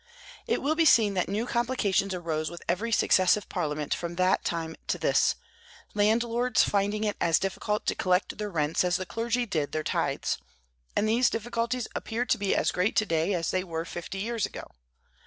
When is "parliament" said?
3.49-3.93